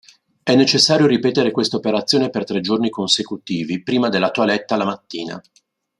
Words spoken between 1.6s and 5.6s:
operazione per tre giorni consecutivi, prima della toilette alla mattina.